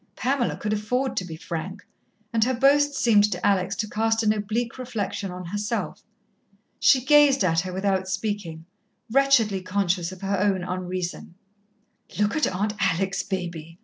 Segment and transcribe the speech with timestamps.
[0.15, 1.85] Pamela could afford to be frank,
[2.33, 6.01] and her boast seemed to Alex to cast an oblique reflection on herself.
[6.79, 8.65] She gazed at her without speaking,
[9.11, 11.35] wretchedly conscious of her own unreason.
[12.17, 13.77] "Look at Aunt Alex, Baby!"